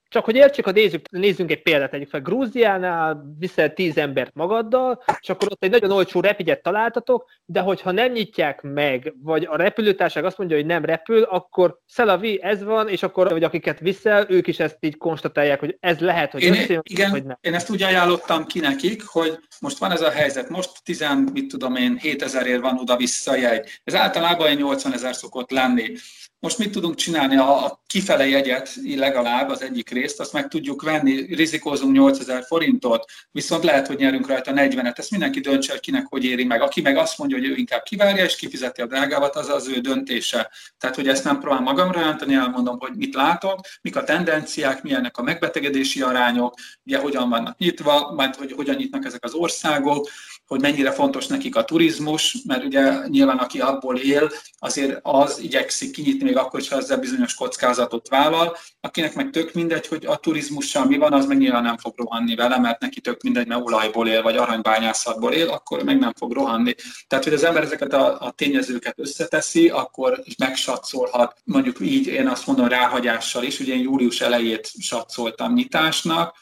Csak 0.08 0.24
hogy 0.24 0.34
értsük, 0.34 0.64
ha 0.64 0.70
nézzük, 0.70 1.10
nézzünk 1.10 1.50
egy 1.50 1.62
példát, 1.62 1.94
egyik 1.94 2.08
fel 2.08 2.20
Grúziánál 2.20 3.34
viszel 3.38 3.72
tíz 3.72 3.96
embert 3.96 4.34
magaddal, 4.34 5.02
és 5.20 5.28
akkor 5.28 5.48
ott 5.50 5.62
egy 5.62 5.70
nagyon 5.70 5.90
olcsó 5.90 6.20
repügyet 6.20 6.62
találtatok, 6.62 7.30
de 7.44 7.60
hogyha 7.60 7.90
nem 7.90 8.12
nyitják 8.12 8.62
meg, 8.62 9.14
vagy 9.22 9.46
a 9.50 9.56
repülőtárság 9.56 10.24
azt 10.24 10.38
mondja, 10.38 10.56
hogy 10.56 10.66
nem 10.66 10.84
repül, 10.84 11.22
akkor 11.22 11.78
szelavi, 11.86 12.42
ez 12.42 12.62
van, 12.62 12.88
és 12.88 13.02
akkor, 13.02 13.28
vagy 13.28 13.44
akiket 13.44 13.78
viszel, 13.78 14.26
ők 14.28 14.46
is 14.46 14.58
ezt 14.58 14.76
így 14.80 14.96
konstatálják, 14.96 15.60
hogy 15.60 15.76
ez 15.80 15.98
lehet, 15.98 16.32
hogy 16.32 16.42
én, 16.42 16.52
összejön, 16.52 16.82
igen, 16.84 17.10
vagy 17.10 17.24
nem. 17.24 17.38
Én 17.40 17.54
ezt 17.54 17.70
úgy 17.70 17.82
ajánlottam 17.82 18.46
ki 18.46 18.60
nekik, 18.60 19.06
hogy 19.06 19.38
most 19.60 19.78
van 19.78 19.90
ez 19.90 20.02
a 20.02 20.10
helyzet, 20.10 20.48
most 20.48 20.70
10, 20.84 21.04
mit 21.32 21.48
tudom 21.48 21.76
én, 21.76 21.96
7000 21.96 22.60
van 22.60 22.78
oda-vissza 22.78 23.36
jegy. 23.36 23.80
Ez 23.84 23.94
általában 23.94 24.54
80 24.54 24.92
ezer 24.92 25.14
szokott 25.14 25.50
lenni. 25.50 25.92
Most 26.40 26.58
mit 26.58 26.70
tudunk 26.70 26.94
csinálni? 26.94 27.36
A 27.36 27.82
kifele 27.86 28.28
jegyet 28.28 28.74
legalább 28.96 29.48
az 29.48 29.62
egyik 29.62 29.90
részt, 29.90 30.20
azt 30.20 30.32
meg 30.32 30.48
tudjuk 30.48 30.82
venni, 30.82 31.34
rizikózunk 31.34 31.92
8000 31.92 32.44
forintot, 32.44 33.10
viszont 33.30 33.64
lehet, 33.64 33.86
hogy 33.86 33.96
nyerünk 33.96 34.26
rajta 34.26 34.52
40-et. 34.54 34.98
Ezt 34.98 35.10
mindenki 35.10 35.40
döntse, 35.40 35.72
hogy 35.72 35.80
kinek 35.80 36.06
hogy 36.08 36.24
éri 36.24 36.44
meg. 36.44 36.62
Aki 36.62 36.80
meg 36.80 36.96
azt 36.96 37.18
mondja, 37.18 37.36
hogy 37.36 37.46
ő 37.46 37.54
inkább 37.54 37.82
kivárja 37.82 38.24
és 38.24 38.36
kifizeti 38.36 38.80
a 38.80 38.86
drágávat, 38.86 39.36
az 39.36 39.48
az 39.48 39.68
ő 39.68 39.78
döntése. 39.80 40.50
Tehát, 40.78 40.96
hogy 40.96 41.08
ezt 41.08 41.24
nem 41.24 41.40
próbál 41.40 41.60
magamra 41.60 42.00
jelenteni, 42.00 42.34
elmondom, 42.34 42.78
hogy 42.78 42.92
mit 42.96 43.14
látok, 43.14 43.60
mik 43.82 43.96
a 43.96 44.04
tendenciák, 44.04 44.82
milyenek 44.82 45.16
a 45.16 45.22
megbetegedési 45.22 46.02
arányok, 46.02 46.54
ugye 46.84 46.98
hogyan 46.98 47.28
vannak 47.28 47.58
nyitva, 47.58 48.12
majd 48.12 48.34
hogy 48.34 48.52
hogyan 48.52 48.76
nyitnak 48.76 49.04
ezek 49.04 49.24
az 49.24 49.32
országok, 49.32 50.08
hogy 50.50 50.60
mennyire 50.60 50.92
fontos 50.92 51.26
nekik 51.26 51.56
a 51.56 51.64
turizmus, 51.64 52.36
mert 52.46 52.64
ugye 52.64 52.92
nyilván 53.08 53.38
aki 53.38 53.60
abból 53.60 53.96
él, 53.96 54.30
azért 54.58 54.98
az 55.02 55.38
igyekszik 55.38 55.90
kinyitni 55.90 56.24
még 56.24 56.36
akkor, 56.36 56.62
ha 56.70 56.76
ezzel 56.76 56.98
bizonyos 56.98 57.34
kockázatot 57.34 58.08
vállal, 58.08 58.56
akinek 58.80 59.14
meg 59.14 59.30
tök 59.30 59.52
mindegy, 59.52 59.86
hogy 59.86 60.06
a 60.06 60.16
turizmussal 60.16 60.84
mi 60.84 60.96
van, 60.96 61.12
az 61.12 61.26
meg 61.26 61.38
nyilván 61.38 61.62
nem 61.62 61.76
fog 61.78 61.94
rohanni 61.96 62.34
vele, 62.34 62.58
mert 62.58 62.80
neki 62.80 63.00
tök 63.00 63.22
mindegy, 63.22 63.46
mert 63.46 63.60
olajból 63.64 64.08
él, 64.08 64.22
vagy 64.22 64.36
aranybányászatból 64.36 65.32
él, 65.32 65.48
akkor 65.48 65.82
meg 65.82 65.98
nem 65.98 66.12
fog 66.16 66.32
rohanni. 66.32 66.74
Tehát, 67.06 67.24
hogy 67.24 67.34
az 67.34 67.44
ember 67.44 67.62
ezeket 67.62 67.92
a, 67.92 68.20
a 68.20 68.30
tényezőket 68.30 68.98
összeteszi, 68.98 69.68
akkor 69.68 70.22
megsatszolhat, 70.38 71.36
mondjuk 71.44 71.76
így 71.80 72.06
én 72.06 72.28
azt 72.28 72.46
mondom 72.46 72.68
ráhagyással 72.68 73.42
is, 73.42 73.60
ugye 73.60 73.74
én 73.74 73.82
július 73.82 74.20
elejét 74.20 74.70
satszoltam 74.78 75.52
nyitásnak, 75.52 76.36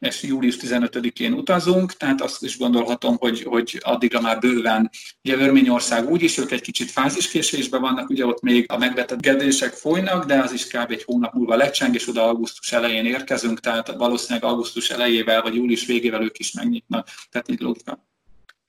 és 0.00 0.22
július 0.22 0.56
15-én 0.60 1.32
utazunk, 1.32 1.92
tehát 1.92 2.20
azt 2.20 2.42
is 2.42 2.58
gondolhatom, 2.58 3.16
hogy, 3.16 3.42
hogy 3.42 3.78
addigra 3.82 4.20
már 4.20 4.38
bőven, 4.38 4.90
ugye 5.24 5.36
Örményország 5.36 6.10
úgyis, 6.10 6.38
ők 6.38 6.50
egy 6.50 6.60
kicsit 6.60 6.90
fáziskésésben 6.90 7.80
vannak, 7.80 8.08
ugye 8.08 8.26
ott 8.26 8.40
még 8.40 8.72
a 8.72 8.78
megbetegedések 8.78 9.72
folynak, 9.72 10.24
de 10.24 10.38
az 10.38 10.52
is 10.52 10.66
kb. 10.66 10.90
egy 10.90 11.04
hónap 11.04 11.32
múlva 11.32 11.56
lecseng, 11.56 11.94
és 11.94 12.08
oda 12.08 12.28
augusztus 12.28 12.72
elején 12.72 13.06
érkezünk, 13.06 13.60
tehát 13.60 13.94
valószínűleg 13.96 14.50
augusztus 14.50 14.90
elejével 14.90 15.42
vagy 15.42 15.54
július 15.54 15.86
végével 15.86 16.22
ők 16.22 16.38
is 16.38 16.52
megnyitnak, 16.52 17.08
tehát 17.30 17.48
így 17.48 17.60
logika 17.60 18.08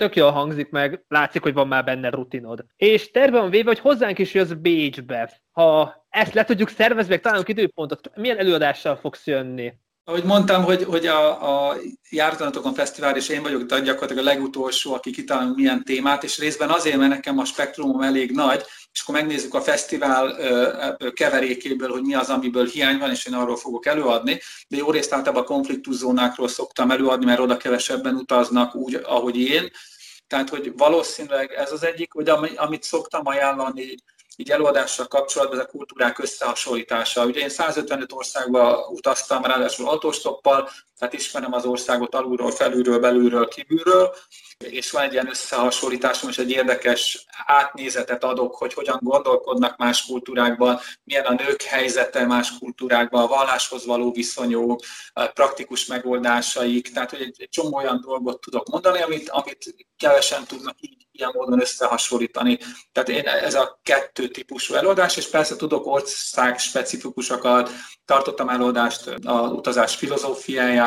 tök 0.02 0.16
jól 0.16 0.32
hangzik 0.32 0.70
meg, 0.70 1.04
látszik, 1.08 1.42
hogy 1.42 1.54
van 1.54 1.68
már 1.68 1.84
benne 1.84 2.10
rutinod. 2.10 2.66
És 2.76 3.12
terve 3.12 3.40
van 3.40 3.50
véve, 3.50 3.68
hogy 3.68 3.80
hozzánk 3.80 4.20
is 4.20 4.34
jössz 4.34 4.52
Bécsbe. 4.52 5.42
Ha 5.52 6.06
ezt 6.10 6.34
le 6.34 6.44
tudjuk 6.44 6.70
szervezni, 6.70 7.12
meg 7.12 7.22
találunk 7.22 7.48
időpontot, 7.48 8.12
milyen 8.16 8.38
előadással 8.38 8.96
fogsz 8.96 9.28
jönni? 9.28 9.74
Ahogy 10.12 10.24
mondtam, 10.24 10.64
hogy, 10.64 10.84
hogy 10.84 11.06
a, 11.06 11.70
a 11.70 11.78
Jártanatokon 12.10 12.74
Fesztivál, 12.74 13.16
és 13.16 13.30
én 13.30 13.42
vagyok 13.42 13.66
gyakorlatilag 13.66 14.18
a 14.18 14.30
legutolsó, 14.30 14.94
aki 14.94 15.12
kitalálunk 15.12 15.56
milyen 15.56 15.84
témát, 15.84 16.24
és 16.24 16.40
részben 16.40 16.70
azért, 16.70 16.98
mert 16.98 17.10
nekem 17.10 17.40
a 17.40 17.46
spektrumom 17.46 18.02
elég 18.02 18.32
nagy, 18.32 18.66
és 18.94 19.02
akkor 19.02 19.16
megnézzük 19.16 19.54
a 19.54 19.62
fesztivál 19.62 20.38
keverékéből, 21.14 21.90
hogy 21.90 22.02
mi 22.02 22.14
az, 22.14 22.30
amiből 22.30 22.66
hiány 22.66 22.98
van, 22.98 23.12
és 23.12 23.26
én 23.26 23.34
arról 23.34 23.58
fogok 23.58 23.86
előadni, 23.86 24.40
de 24.68 24.78
jó 24.78 24.92
részt 24.92 25.14
általában 25.14 25.44
a 25.44 25.46
konfliktuszónákról 25.46 26.48
szoktam 26.48 26.92
előadni, 26.92 27.26
mert 27.26 27.40
oda 27.40 27.58
kevesebben 27.58 28.16
utaznak 28.16 28.76
úgy, 28.76 29.00
ahogy 29.04 29.38
én, 29.38 29.72
tehát, 30.28 30.50
hogy 30.50 30.74
valószínűleg 30.78 31.52
ez 31.52 31.72
az 31.72 31.84
egyik, 31.84 32.14
hogy 32.14 32.30
amit 32.56 32.84
szoktam 32.84 33.22
ajánlani 33.28 33.96
így 34.38 34.52
előadással 34.52 35.08
kapcsolatban 35.08 35.60
ez 35.60 35.66
a 35.66 35.70
kultúrák 35.70 36.20
összehasonlítása. 36.20 37.26
Ugye 37.26 37.40
én 37.40 37.50
155 37.50 38.12
országba 38.12 38.88
utaztam, 38.88 39.44
ráadásul 39.44 39.90
autóstoppal, 39.90 40.70
tehát 41.02 41.16
ismerem 41.16 41.54
az 41.54 41.66
országot 41.66 42.16
alulról, 42.16 42.52
felülről, 42.52 43.00
belülről, 43.00 43.48
kívülről, 43.48 44.16
és 44.58 44.92
van 44.92 45.04
egy 45.04 45.14
ilyen 45.14 45.30
összehasonlításom, 45.30 46.30
és 46.30 46.38
egy 46.38 46.52
érdekes 46.52 47.26
átnézetet 47.46 48.24
adok, 48.24 48.56
hogy 48.56 48.74
hogyan 48.74 49.00
gondolkodnak 49.02 49.78
más 49.78 50.06
kultúrákban, 50.06 50.80
milyen 51.04 51.26
a 51.26 51.34
nők 51.34 51.62
helyzete 51.62 52.26
más 52.26 52.58
kultúrákban, 52.60 53.24
a 53.24 53.28
valláshoz 53.28 53.86
való 53.86 54.12
viszonyok, 54.12 54.82
praktikus 55.34 55.86
megoldásaik, 55.86 56.92
tehát 56.92 57.10
hogy 57.10 57.22
egy, 57.22 57.36
egy 57.38 57.50
csomó 57.50 57.78
olyan 57.78 58.02
dolgot 58.06 58.42
tudok 58.42 58.68
mondani, 58.68 59.02
amit, 59.02 59.30
amit 59.30 59.76
kevesen 59.98 60.46
tudnak 60.46 60.76
így 60.80 61.08
ilyen 61.12 61.32
módon 61.34 61.62
összehasonlítani. 61.62 62.60
Tehát 62.92 63.10
én 63.10 63.28
ez 63.28 63.54
a 63.54 63.80
kettő 63.84 64.28
típusú 64.28 64.74
előadás, 64.74 65.18
és 65.18 65.28
persze 65.28 65.56
tudok 65.56 65.86
ország 65.86 66.60
specifikusokat, 66.60 67.72
tartottam 68.06 68.50
előadást 68.50 69.08
az 69.26 69.52
utazás 69.52 69.96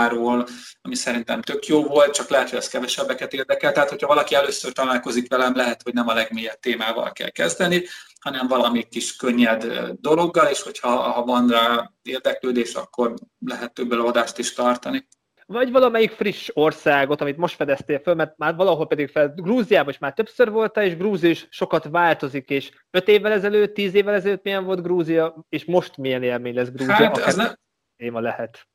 filozófiájáról, 0.09 0.47
ami 0.83 0.95
szerintem 0.95 1.43
tök 1.43 1.67
jó 1.67 1.83
volt, 1.83 2.15
csak 2.15 2.29
lehet, 2.29 2.49
hogy 2.49 2.59
ez 2.59 2.69
kevesebbeket 2.69 3.33
érdekel. 3.33 3.73
Tehát, 3.73 3.89
hogyha 3.89 4.07
valaki 4.07 4.35
először 4.35 4.73
találkozik 4.73 5.29
velem, 5.29 5.57
lehet, 5.57 5.83
hogy 5.83 5.93
nem 5.93 6.09
a 6.09 6.15
legmélyebb 6.15 6.59
témával 6.61 7.13
kell 7.13 7.31
kezdeni, 7.31 7.83
hanem 8.21 8.49
valami 8.49 8.83
kis 8.83 9.17
könnyed 9.17 9.67
dologgal, 10.01 10.47
és 10.47 10.63
hogyha 10.63 10.89
ha 10.89 11.25
van 11.25 11.49
rá 11.49 11.91
érdeklődés, 12.03 12.75
akkor 12.75 13.15
lehet 13.47 13.73
több 13.73 13.93
előadást 13.93 14.39
is 14.39 14.53
tartani 14.53 15.07
vagy 15.47 15.71
valamelyik 15.71 16.11
friss 16.11 16.51
országot, 16.53 17.21
amit 17.21 17.37
most 17.37 17.55
fedeztél 17.55 17.99
föl, 17.99 18.15
mert 18.15 18.37
már 18.37 18.55
valahol 18.55 18.87
pedig 18.87 19.09
fel 19.09 19.33
Grúziában 19.37 19.93
is 19.93 19.99
már 19.99 20.13
többször 20.13 20.51
voltál, 20.51 20.85
és 20.85 20.97
Grúzia 20.97 21.31
is 21.31 21.47
sokat 21.51 21.85
változik, 21.85 22.51
és 22.51 22.71
öt 22.91 23.09
évvel 23.09 23.33
ezelőtt, 23.33 23.75
tíz 23.75 23.95
évvel 23.95 24.15
ezelőtt 24.15 24.43
milyen 24.43 24.65
volt 24.65 24.83
Grúzia, 24.83 25.45
és 25.49 25.65
most 25.65 25.97
milyen 25.97 26.23
élmény 26.23 26.55
lesz 26.55 26.71
Grúzia, 26.71 26.95
hát, 26.95 27.19
az 27.19 27.35
nem... 27.35 27.55
téma 27.97 28.21
lehet. 28.21 28.69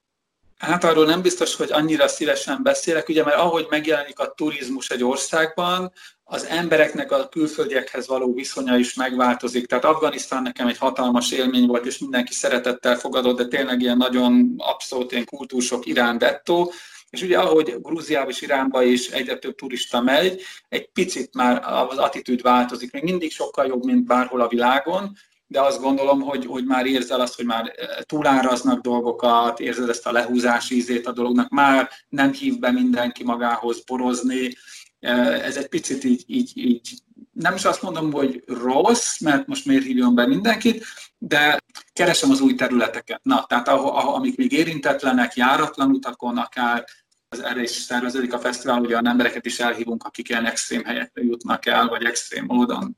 Hát 0.59 0.83
arról 0.83 1.05
nem 1.05 1.21
biztos, 1.21 1.55
hogy 1.55 1.71
annyira 1.71 2.07
szívesen 2.07 2.59
beszélek, 2.63 3.09
ugye, 3.09 3.23
mert 3.23 3.37
ahogy 3.37 3.67
megjelenik 3.69 4.19
a 4.19 4.33
turizmus 4.37 4.89
egy 4.89 5.03
országban, 5.03 5.91
az 6.23 6.45
embereknek 6.45 7.11
a 7.11 7.27
külföldiekhez 7.27 8.07
való 8.07 8.33
viszonya 8.33 8.77
is 8.77 8.93
megváltozik. 8.93 9.65
Tehát 9.65 9.85
Afganisztán 9.85 10.41
nekem 10.41 10.67
egy 10.67 10.77
hatalmas 10.77 11.31
élmény 11.31 11.67
volt, 11.67 11.85
és 11.85 11.97
mindenki 11.97 12.33
szeretettel 12.33 12.95
fogadott, 12.95 13.37
de 13.37 13.47
tényleg 13.47 13.81
ilyen 13.81 13.97
nagyon 13.97 14.53
abszolút 14.57 15.11
ilyen 15.11 15.25
kultúrsok 15.25 15.85
Irán 15.85 16.17
dettó. 16.17 16.71
És 17.09 17.21
ugye 17.21 17.39
ahogy 17.39 17.75
Grúziába 17.81 18.29
és 18.29 18.41
Iránba 18.41 18.83
is 18.83 19.07
egyre 19.07 19.37
több 19.37 19.55
turista 19.55 20.01
megy, 20.01 20.41
egy 20.69 20.89
picit 20.91 21.33
már 21.33 21.63
az 21.89 21.97
attitűd 21.97 22.41
változik. 22.41 22.91
Még 22.91 23.03
mindig 23.03 23.31
sokkal 23.31 23.65
jobb, 23.65 23.83
mint 23.83 24.05
bárhol 24.05 24.41
a 24.41 24.47
világon, 24.47 25.17
de 25.51 25.61
azt 25.61 25.81
gondolom, 25.81 26.21
hogy, 26.21 26.45
hogy 26.45 26.65
már 26.65 26.85
érzel 26.85 27.21
azt, 27.21 27.35
hogy 27.35 27.45
már 27.45 27.71
túláraznak 28.01 28.81
dolgokat, 28.81 29.59
érzed 29.59 29.89
ezt 29.89 30.07
a 30.07 30.11
lehúzás 30.11 30.69
ízét 30.69 31.07
a 31.07 31.11
dolognak, 31.11 31.49
már 31.49 31.89
nem 32.09 32.31
hív 32.31 32.59
be 32.59 32.71
mindenki 32.71 33.23
magához 33.23 33.83
borozni, 33.83 34.57
ez 34.99 35.57
egy 35.57 35.67
picit 35.67 36.03
így, 36.03 36.23
így, 36.27 36.51
így 36.57 36.93
nem 37.33 37.55
is 37.55 37.65
azt 37.65 37.81
mondom, 37.81 38.11
hogy 38.11 38.43
rossz, 38.47 39.19
mert 39.19 39.47
most 39.47 39.65
miért 39.65 39.83
hívjon 39.83 40.15
be 40.15 40.27
mindenkit, 40.27 40.85
de 41.17 41.59
keresem 41.93 42.31
az 42.31 42.41
új 42.41 42.55
területeket. 42.55 43.19
Na, 43.23 43.45
tehát 43.47 43.67
ahol, 43.67 43.91
ahol, 43.91 44.15
amik 44.15 44.37
még 44.37 44.51
érintetlenek, 44.51 45.35
járatlan 45.35 45.89
utakon 45.89 46.37
akár, 46.37 46.85
az 47.29 47.43
erre 47.43 47.61
is 47.61 47.69
szerveződik 47.69 48.33
a 48.33 48.39
fesztivál, 48.39 48.79
hogy 48.79 48.87
olyan 48.87 49.07
embereket 49.07 49.45
is 49.45 49.59
elhívunk, 49.59 50.03
akik 50.03 50.29
ilyen 50.29 50.45
extrém 50.45 50.83
helyekre 50.83 51.23
jutnak 51.23 51.65
el, 51.65 51.87
vagy 51.87 52.03
extrém 52.03 52.45
módon. 52.45 52.97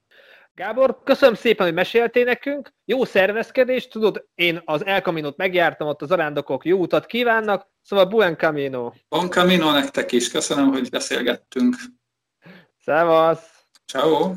Gábor, 0.61 1.03
köszönöm 1.03 1.35
szépen, 1.35 1.65
hogy 1.65 1.75
meséltél 1.75 2.23
nekünk. 2.23 2.73
Jó 2.85 3.05
szervezkedés, 3.05 3.87
tudod, 3.87 4.27
én 4.35 4.61
az 4.65 4.85
El 4.85 5.01
Camino-t 5.01 5.37
megjártam, 5.37 5.87
ott 5.87 6.01
az 6.01 6.11
arándokok 6.11 6.65
jó 6.65 6.79
utat 6.79 7.05
kívánnak, 7.05 7.67
szóval 7.81 8.05
buen 8.05 8.37
camino. 8.37 8.91
Bon 9.09 9.29
camino 9.29 9.71
nektek 9.71 10.11
is, 10.11 10.31
köszönöm, 10.31 10.71
hogy 10.71 10.89
beszélgettünk. 10.89 11.75
Szevasz! 12.83 13.65
Ciao. 13.85 14.33